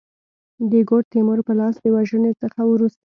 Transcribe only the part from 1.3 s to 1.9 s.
په لاس د